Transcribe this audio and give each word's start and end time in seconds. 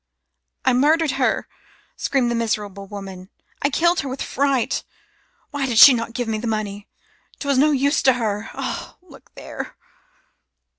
"I 0.65 0.73
murdered 0.73 1.11
her," 1.11 1.47
screamed 1.95 2.31
the 2.31 2.35
miserable 2.35 2.87
woman, 2.87 3.29
"I 3.61 3.69
killed 3.69 3.99
her 3.99 4.09
with 4.09 4.23
fright. 4.23 4.83
Why 5.51 5.67
did 5.67 5.77
she 5.77 5.93
not 5.93 6.13
give 6.15 6.27
me 6.27 6.39
the 6.39 6.47
money? 6.47 6.87
'Twas 7.37 7.59
no 7.59 7.69
use 7.69 8.01
to 8.09 8.13
her. 8.13 8.49
Ah! 8.55 8.97
Look 9.03 9.35
there!" 9.35 9.77